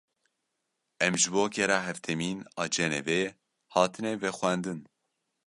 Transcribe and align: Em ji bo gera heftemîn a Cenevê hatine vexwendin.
Em 1.05 1.13
ji 1.21 1.29
bo 1.33 1.43
gera 1.55 1.77
heftemîn 1.87 2.37
a 2.61 2.63
Cenevê 2.75 3.21
hatine 3.73 4.11
vexwendin. 4.21 4.79